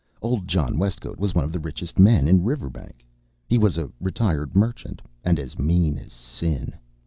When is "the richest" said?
1.51-1.99